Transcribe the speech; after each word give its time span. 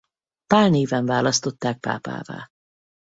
Pál 0.45 0.69
néven 0.69 1.05
választottak 1.05 1.79
pápává. 1.79 2.47